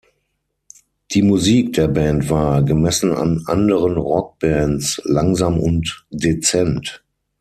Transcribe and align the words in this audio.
Die 1.11 1.21
Musik 1.21 1.73
der 1.73 1.87
Band 1.87 2.27
war, 2.31 2.63
gemessen 2.63 3.11
an 3.13 3.43
anderen 3.45 3.97
Rockbands, 3.97 4.99
langsam 5.05 5.59
und 5.59 6.07
dezent. 6.09 7.03